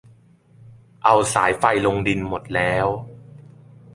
[1.03, 2.87] เอาสายไฟลงดินหมดแล้ว